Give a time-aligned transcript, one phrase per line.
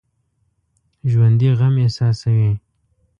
[1.11, 2.51] ژوندي غم احساسوي